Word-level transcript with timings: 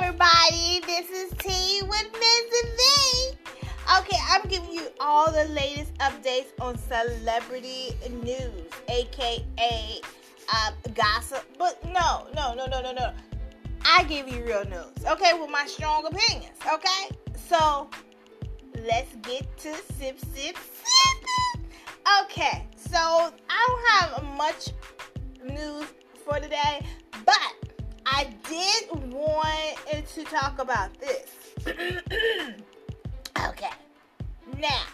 everybody. 0.00 0.80
This 0.86 1.08
is 1.10 1.30
Tea 1.38 1.82
with 1.82 2.08
Ms. 2.12 2.64
V. 2.76 3.36
Okay, 3.98 4.16
I'm 4.28 4.42
giving 4.48 4.72
you 4.72 4.88
all 4.98 5.30
the 5.30 5.44
latest 5.50 5.94
updates 5.98 6.46
on 6.60 6.76
celebrity 6.78 7.96
news, 8.24 8.70
aka 8.88 10.00
uh, 10.52 10.70
gossip. 10.94 11.44
But 11.58 11.84
no, 11.84 12.26
no, 12.34 12.54
no, 12.54 12.66
no, 12.66 12.80
no, 12.82 12.92
no. 12.92 13.12
I 13.84 14.04
give 14.04 14.28
you 14.28 14.44
real 14.44 14.64
news, 14.64 15.06
okay, 15.06 15.34
with 15.38 15.50
my 15.50 15.66
strong 15.66 16.06
opinions, 16.06 16.56
okay? 16.72 17.16
So 17.48 17.88
let's 18.84 19.14
get 19.16 19.56
to 19.58 19.74
sip, 19.98 20.18
sip, 20.18 20.56
sip. 20.56 21.60
Okay, 22.22 22.66
so 22.76 22.98
I 22.98 23.66
don't 23.68 24.22
have 24.24 24.36
much 24.36 24.70
news 25.44 25.86
for 26.24 26.40
today, 26.40 26.84
but 27.24 27.54
I 28.06 28.28
did 28.48 29.12
want 29.12 29.53
to 30.14 30.22
talk 30.22 30.60
about 30.60 30.90
this. 31.00 31.26
okay, 33.48 33.70
now 34.60 34.84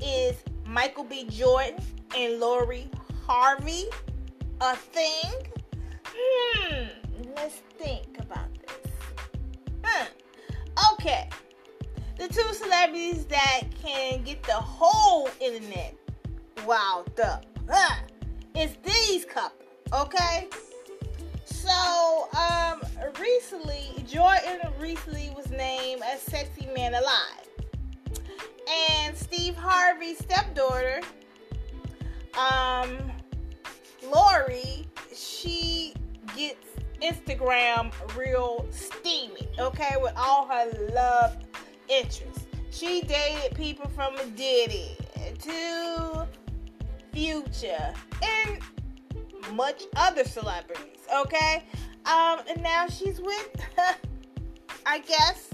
is 0.00 0.36
Michael 0.66 1.04
B. 1.04 1.26
Jordan 1.28 1.74
and 2.16 2.40
Lori 2.40 2.88
Harvey 3.26 3.84
a 4.62 4.74
thing? 4.76 5.34
Hmm, 6.06 6.86
let's 7.36 7.56
think 7.78 8.18
about 8.18 8.48
this. 8.66 8.92
Hmm. 9.84 10.06
Okay, 10.94 11.28
the 12.16 12.28
two 12.28 12.54
celebrities 12.54 13.26
that 13.26 13.64
can 13.84 14.22
get 14.22 14.42
the 14.44 14.52
whole 14.52 15.28
internet 15.38 15.94
wound 16.66 17.20
up. 17.20 17.44
Huh. 17.68 17.96
It's 18.54 18.76
these 18.82 19.26
couple, 19.26 19.66
okay? 19.92 20.48
So, 21.44 22.28
um, 22.32 22.80
recently, 23.20 24.04
Jordan 24.06 24.60
recently 24.78 25.30
was 25.36 25.50
named 25.50 26.02
a 26.02 26.18
Sexy 26.18 26.66
Man 26.74 26.94
Alive. 26.94 27.48
And 29.00 29.16
Steve 29.16 29.56
Harvey's 29.56 30.18
stepdaughter, 30.18 31.00
um, 32.38 33.12
Lori, 34.10 34.86
she 35.14 35.94
gets 36.36 36.66
Instagram 37.02 37.92
real 38.16 38.66
steamy, 38.70 39.48
okay, 39.58 39.96
with 40.00 40.12
all 40.16 40.46
her 40.46 40.70
love 40.94 41.36
interests. 41.88 42.46
She 42.70 43.02
dated 43.02 43.56
people 43.56 43.88
from 43.88 44.14
Diddy 44.34 44.96
to 45.40 46.26
Future 47.12 47.94
and 48.22 48.58
much 49.54 49.84
other 49.96 50.24
celebrities, 50.24 50.98
okay? 51.16 51.64
Um, 52.08 52.40
and 52.48 52.62
now 52.62 52.86
she's 52.88 53.20
with, 53.20 53.50
I 54.86 55.00
guess, 55.00 55.50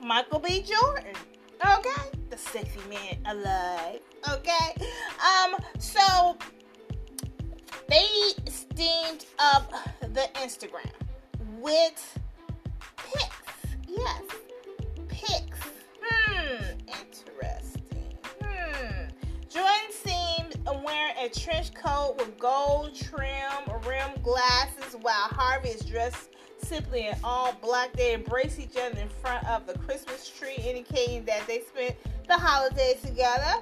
Michael 0.00 0.38
B. 0.38 0.62
Jordan, 0.62 1.16
okay? 1.60 2.02
The 2.30 2.36
sexy 2.36 2.78
man 2.88 3.18
alive, 3.26 3.98
okay? 4.30 4.86
Um, 5.18 5.56
so 5.80 6.36
they 7.88 8.06
steamed 8.48 9.26
up 9.40 9.72
the 10.00 10.28
Instagram 10.34 10.92
with 11.58 12.18
pics, 12.96 13.76
yes, 13.88 14.22
pics. 15.08 15.58
Hmm, 16.00 16.62
interesting. 16.86 18.16
Hmm. 18.40 19.08
Jordan 19.48 19.90
seemed 19.90 20.84
wearing 20.84 21.16
a 21.18 21.28
trench 21.28 21.74
coat 21.74 22.14
with 22.18 22.38
gold 22.38 22.94
trim, 22.94 23.26
rim 23.86 23.99
glasses, 24.22 24.96
while 25.00 25.14
Harvey 25.14 25.70
is 25.70 25.82
dressed 25.82 26.30
simply 26.62 27.06
in 27.08 27.14
all 27.24 27.52
black. 27.60 27.92
They 27.92 28.12
embrace 28.12 28.58
each 28.58 28.76
other 28.76 29.00
in 29.00 29.08
front 29.08 29.46
of 29.48 29.66
the 29.66 29.78
Christmas 29.78 30.28
tree, 30.28 30.56
indicating 30.56 31.24
that 31.24 31.46
they 31.46 31.60
spent 31.60 31.96
the 32.28 32.36
holidays 32.36 33.00
together. 33.02 33.54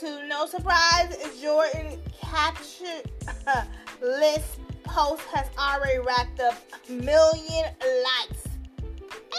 To 0.00 0.26
no 0.26 0.46
surprise, 0.46 1.16
Jordan 1.40 1.98
captured 2.20 3.10
list 4.02 4.60
post 4.84 5.22
has 5.32 5.46
already 5.58 5.98
racked 5.98 6.40
up 6.40 6.54
a 6.88 6.92
million 6.92 7.66
likes. 7.82 8.48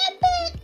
Epic! 0.09 0.62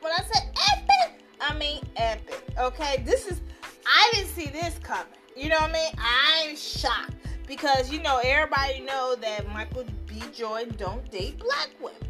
When 0.00 0.12
I 0.12 0.22
say 0.22 0.48
epic, 0.72 1.20
I 1.40 1.56
mean 1.58 1.82
epic. 1.96 2.42
Okay, 2.58 3.02
this 3.04 3.26
is 3.26 3.40
I 3.86 4.10
didn't 4.12 4.30
see 4.30 4.46
this 4.46 4.78
coming. 4.82 5.06
You 5.36 5.50
know 5.50 5.56
what 5.56 5.70
I 5.70 5.72
mean? 5.72 5.92
I'm 5.98 6.56
shocked 6.56 7.15
because 7.46 7.92
you 7.92 8.02
know 8.02 8.20
everybody 8.22 8.80
know 8.80 9.16
that 9.20 9.50
Michael 9.52 9.84
B. 10.06 10.22
Jordan 10.34 10.74
don't 10.76 11.08
date 11.10 11.38
black 11.38 11.70
women. 11.80 12.00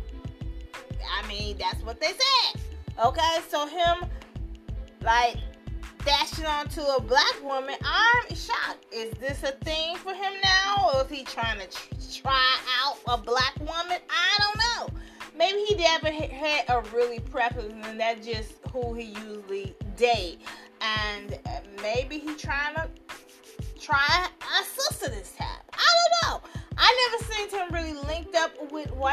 I 1.19 1.27
mean 1.29 1.57
that's 1.59 1.83
what 1.83 2.01
they 2.01 2.13
said. 2.13 2.61
Okay, 3.05 3.39
so 3.49 3.67
him 3.67 4.09
like 5.03 5.37
dashing 6.05 6.47
onto 6.47 6.81
a 6.81 7.01
black 7.01 7.43
woman, 7.43 7.75
I'm 7.85 8.35
shocked. 8.35 8.87
Is 8.93 9.13
this 9.15 9.43
a 9.43 9.53
thing 9.65 9.97
for 9.97 10.15
him 10.15 10.33
now, 10.43 10.91
or 10.95 11.05
is 11.05 11.11
he 11.11 11.25
trying 11.25 11.59
to 11.59 12.21
try 12.21 12.59
out 12.83 12.99
a 13.09 13.19
black 13.19 13.57
woman? 13.59 13.99
I 14.09 14.39
don't 14.39 14.57
know. 14.93 15.01
Maybe 15.37 15.65
he 15.65 15.75
never 15.75 16.11
had 16.11 16.65
a 16.69 16.81
really 16.95 17.19
preference, 17.19 17.75
and 17.87 18.01
that's 18.01 18.25
just 18.27 18.55
who 18.73 18.95
he 18.95 19.15
usually 19.27 19.75
date. 19.97 20.41
And 20.81 21.39
uh, 21.47 21.61
maybe 21.83 22.19
he 22.19 22.35
trying 22.35 22.75
to 22.77 22.89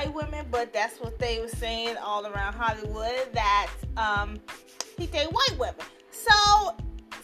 white 0.03 0.14
women, 0.16 0.46
but 0.52 0.74
that's 0.74 1.00
what 1.00 1.19
they 1.19 1.40
were 1.40 1.47
saying 1.47 1.97
all 1.97 2.25
around 2.25 2.53
Hollywood 2.53 3.28
that 3.34 3.72
um, 3.97 4.40
he 4.97 5.08
date 5.08 5.31
white 5.31 5.58
women. 5.58 5.86
So 6.12 6.75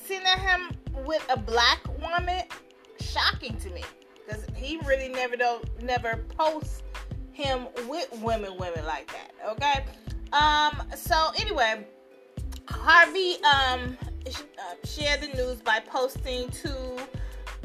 seeing 0.05 0.21
him 0.21 0.71
with 1.05 1.25
a 1.29 1.37
black 1.37 1.79
woman, 2.01 2.43
shocking 2.99 3.57
to 3.57 3.69
me 3.71 3.83
because 4.25 4.45
he 4.55 4.77
really 4.85 5.09
never 5.09 5.35
don't 5.35 5.81
never 5.81 6.25
posts 6.37 6.83
him 7.31 7.67
with 7.87 8.09
women, 8.21 8.57
women 8.57 8.85
like 8.85 9.11
that. 9.11 9.31
Okay. 9.51 9.85
Um. 10.33 10.87
So 10.95 11.31
anyway, 11.37 11.85
Harvey 12.67 13.35
um 13.43 13.97
uh, 14.27 14.85
shared 14.85 15.21
the 15.21 15.27
news 15.35 15.61
by 15.61 15.79
posting 15.79 16.49
two 16.49 16.97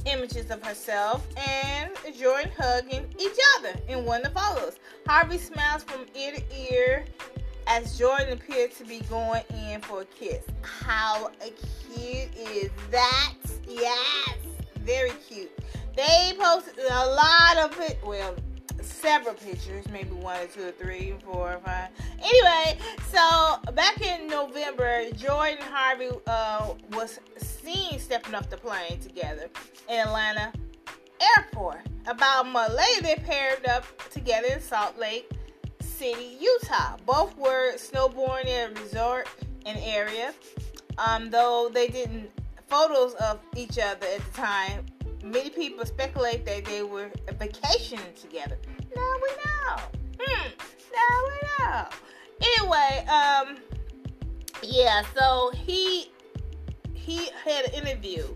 images 0.06 0.50
of 0.50 0.62
herself 0.62 1.26
and 1.36 1.90
Jordan 2.18 2.50
hugging 2.58 3.06
each 3.18 3.38
other 3.56 3.74
in 3.88 4.04
one 4.04 4.24
of 4.24 4.34
the 4.34 4.40
photos. 4.40 4.78
Harvey 5.06 5.38
smiles 5.38 5.84
from 5.84 6.06
ear 6.14 6.32
to 6.32 6.72
ear 6.72 7.04
as 7.66 7.98
Jordan 7.98 8.32
appeared 8.32 8.72
to 8.72 8.84
be 8.84 9.00
going 9.10 9.42
in 9.68 9.80
for 9.80 10.02
a 10.02 10.04
kiss. 10.04 10.44
How 10.62 11.30
cute 11.40 12.34
is 12.36 12.70
that? 12.90 13.34
Yes, 13.66 14.36
very 14.80 15.12
cute. 15.28 15.50
They 15.96 16.32
posted 16.38 16.74
a 16.78 17.06
lot 17.06 17.56
of 17.58 17.80
it. 17.80 17.98
Well, 18.04 18.34
several 18.80 19.34
pictures, 19.34 19.84
maybe 19.90 20.10
one 20.10 20.40
or 20.40 20.46
two 20.46 20.68
or 20.68 20.72
three, 20.72 21.14
four 21.24 21.54
or 21.54 21.60
five. 21.60 21.88
Anyway, 22.22 22.78
so 23.10 23.58
back 23.72 24.00
in 24.00 24.26
November, 24.26 25.10
Jordan 25.16 25.58
Harvey 25.62 26.10
uh, 26.26 26.74
was 26.92 27.18
seen 27.36 27.98
stepping 27.98 28.34
off 28.34 28.50
the 28.50 28.56
plane 28.56 28.98
together 29.00 29.48
in 29.88 29.98
Atlanta 29.98 30.52
airport. 31.36 31.86
About 32.06 32.46
a 32.46 32.48
month 32.48 32.74
later, 32.74 33.02
they 33.02 33.16
paired 33.16 33.66
up 33.66 33.84
together 34.10 34.48
in 34.48 34.60
Salt 34.60 34.98
Lake 34.98 35.30
City, 35.80 36.36
Utah. 36.40 36.96
Both 37.06 37.36
were 37.38 37.74
snowboarding 37.76 38.48
at 38.48 38.76
a 38.76 38.82
resort 38.82 39.28
and 39.64 39.78
area. 39.82 40.34
Um, 40.98 41.30
though 41.30 41.70
they 41.72 41.88
didn't 41.88 42.30
photos 42.68 43.14
of 43.14 43.40
each 43.56 43.78
other 43.78 44.06
at 44.06 44.20
the 44.20 44.32
time, 44.32 44.86
many 45.24 45.50
people 45.50 45.84
speculate 45.86 46.44
that 46.44 46.64
they 46.64 46.82
were 46.82 47.10
vacationing 47.38 48.12
together. 48.20 48.58
Now 48.94 49.14
we 49.22 49.28
know. 49.44 49.82
Hmm. 50.20 50.48
Now 50.92 51.14
we 51.26 51.64
know. 51.64 51.86
Anyway, 52.42 53.06
um, 53.08 53.56
yeah. 54.62 55.02
So 55.16 55.50
he 55.54 56.10
he 56.92 57.30
had 57.44 57.66
an 57.66 57.86
interview, 57.86 58.26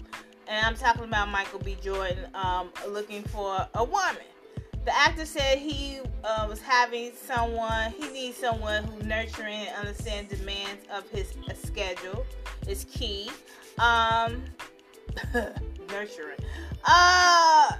and 0.46 0.66
I'm 0.66 0.74
talking 0.74 1.04
about 1.04 1.28
Michael 1.28 1.60
B. 1.60 1.76
Jordan, 1.82 2.26
um, 2.34 2.70
looking 2.88 3.22
for 3.24 3.68
a 3.74 3.84
woman. 3.84 4.22
The 4.84 4.96
actor 4.96 5.26
said 5.26 5.58
he 5.58 6.00
uh, 6.24 6.46
was 6.48 6.62
having 6.62 7.12
someone. 7.12 7.92
He 7.92 8.08
needs 8.08 8.38
someone 8.38 8.84
who 8.84 9.02
nurturing 9.06 9.66
and 9.66 9.76
understands 9.76 10.34
demands 10.34 10.86
of 10.90 11.08
his 11.10 11.34
schedule. 11.62 12.24
Is 12.66 12.84
key. 12.84 13.30
Um, 13.78 14.42
nurturing. 15.88 16.38
Uh. 16.84 17.72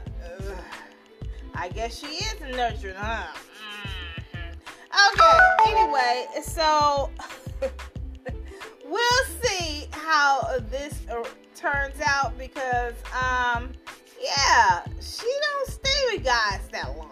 I 1.55 1.69
guess 1.71 1.99
she 1.99 2.07
is 2.07 2.41
nurturing, 2.41 2.95
huh? 2.97 3.27
Mm-hmm. 4.33 5.15
Okay, 5.15 5.73
anyway, 5.73 6.27
so 6.41 7.11
we'll 8.87 9.25
see 9.43 9.87
how 9.91 10.59
this 10.71 11.01
uh, 11.11 11.25
turns 11.57 12.01
out 12.07 12.39
because, 12.39 12.95
um, 13.13 13.73
yeah, 14.23 14.85
she 15.01 15.27
don't 15.27 15.69
stay 15.69 16.01
with 16.13 16.25
guys 16.25 16.61
that 16.71 16.97
long. 16.97 17.11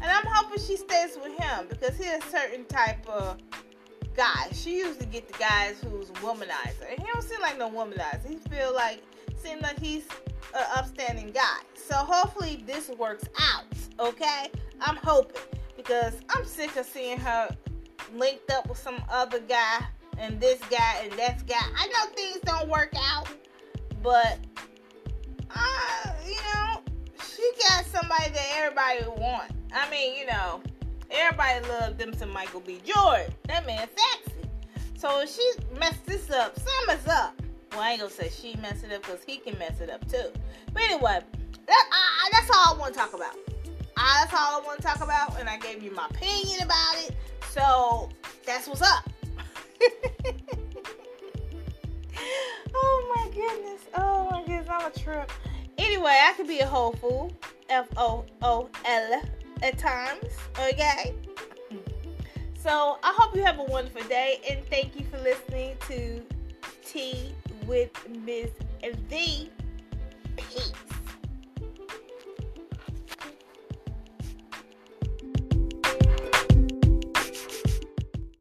And 0.00 0.12
I'm 0.12 0.26
hoping 0.26 0.62
she 0.62 0.76
stays 0.76 1.16
with 1.20 1.36
him. 1.38 1.66
Because 1.68 1.96
he's 1.96 2.06
a 2.06 2.20
certain 2.30 2.64
type 2.66 3.08
of 3.08 3.38
guy. 4.14 4.48
She 4.52 4.76
used 4.76 5.00
to 5.00 5.06
get 5.06 5.26
the 5.26 5.38
guys 5.38 5.76
who's 5.82 6.10
womanizer. 6.22 6.90
And 6.90 7.00
he 7.00 7.06
don't 7.12 7.22
seem 7.22 7.40
like 7.40 7.58
no 7.58 7.70
womanizer. 7.70 8.28
He 8.28 8.36
feel 8.36 8.74
like 8.74 9.02
seem 9.44 9.60
like 9.60 9.78
he's 9.78 10.06
an 10.54 10.64
upstanding 10.74 11.30
guy. 11.30 11.58
So 11.74 11.94
hopefully 11.96 12.62
this 12.66 12.88
works 12.88 13.24
out. 13.38 13.64
Okay? 14.00 14.50
I'm 14.80 14.96
hoping. 14.96 15.42
Because 15.76 16.14
I'm 16.30 16.44
sick 16.44 16.76
of 16.76 16.86
seeing 16.86 17.18
her 17.18 17.54
linked 18.14 18.50
up 18.50 18.68
with 18.68 18.78
some 18.78 19.02
other 19.10 19.40
guy 19.40 19.80
and 20.18 20.40
this 20.40 20.60
guy 20.70 21.02
and 21.02 21.12
that 21.18 21.46
guy. 21.46 21.56
I 21.76 21.86
know 21.88 22.14
things 22.14 22.38
don't 22.44 22.68
work 22.68 22.92
out, 22.96 23.28
but 24.02 24.38
uh, 25.50 26.12
you 26.26 26.36
know, 26.36 26.80
she 27.34 27.50
got 27.68 27.84
somebody 27.86 28.30
that 28.30 28.48
everybody 28.56 29.20
want. 29.20 29.50
I 29.74 29.90
mean, 29.90 30.16
you 30.16 30.26
know, 30.26 30.62
everybody 31.10 31.68
love 31.68 31.98
them 31.98 32.14
some 32.14 32.32
Michael 32.32 32.60
B. 32.60 32.80
Jordan. 32.84 33.34
That 33.48 33.66
man 33.66 33.88
sexy. 33.88 34.48
So 34.96 35.20
if 35.20 35.34
she 35.34 35.50
messed 35.78 36.06
this 36.06 36.30
up, 36.30 36.56
something's 36.58 37.08
up. 37.08 37.34
Well, 37.74 37.82
I 37.82 37.90
ain't 37.90 38.00
gonna 38.00 38.12
say 38.12 38.30
she 38.30 38.54
messed 38.60 38.84
it 38.84 38.92
up 38.92 39.02
because 39.02 39.24
he 39.24 39.38
can 39.38 39.58
mess 39.58 39.80
it 39.80 39.90
up 39.90 40.08
too. 40.08 40.30
But 40.72 40.82
anyway, 40.84 41.18
that, 41.66 41.88
uh, 41.90 42.28
that's 42.30 42.48
all 42.50 42.76
I 42.76 42.78
want 42.78 42.94
to 42.94 43.00
talk 43.00 43.14
about. 43.14 43.36
Uh, 43.96 44.20
that's 44.20 44.32
all 44.32 44.60
I 44.60 44.62
want 44.64 44.80
to 44.80 44.86
talk 44.86 45.02
about, 45.02 45.40
and 45.40 45.48
I 45.48 45.56
gave 45.58 45.82
you 45.82 45.90
my 45.90 46.06
opinion 46.06 46.62
about 46.62 46.94
it. 46.98 47.16
So 47.50 48.10
that's 48.46 48.68
what's 48.68 48.82
up. 48.82 49.10
oh 52.74 53.14
my 53.16 53.28
goodness. 53.34 53.80
Oh 53.96 54.28
my 54.30 54.42
goodness. 54.42 54.68
I'm 54.70 54.86
a 54.86 54.94
trip. 54.96 55.32
Anyway, 55.76 56.16
I 56.22 56.32
could 56.36 56.46
be 56.46 56.60
a 56.60 56.66
whole 56.66 56.92
fool. 56.92 57.32
F 57.68 57.88
O 57.96 58.24
O 58.42 58.68
L 58.84 59.22
at 59.62 59.78
times. 59.78 60.32
Okay. 60.68 61.14
So 62.56 62.98
I 63.02 63.12
hope 63.16 63.34
you 63.34 63.42
have 63.44 63.58
a 63.58 63.64
wonderful 63.64 64.02
day 64.04 64.40
and 64.48 64.64
thank 64.66 64.98
you 64.98 65.04
for 65.10 65.18
listening 65.18 65.76
to 65.88 66.22
Tea 66.84 67.34
with 67.66 67.90
Miss 68.24 68.50
V. 69.08 69.50
Peace. 70.36 70.72